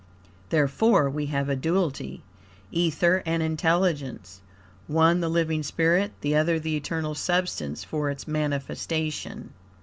[0.49, 2.23] Therefore, we have a duality
[2.71, 4.41] Ether and Intelligence;
[4.87, 9.51] one the living spirit, the other the eternal substance for its manifestation.